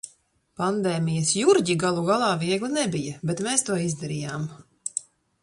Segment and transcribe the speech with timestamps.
[0.59, 4.51] Pandēmijas jurģi galu galā, viegli nebija, bet mēs to izdarījām.